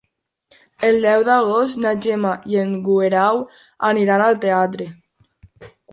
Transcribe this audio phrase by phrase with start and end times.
[0.87, 3.45] El deu d'agost na Gemma i en Guerau
[3.91, 4.89] aniran al teatre.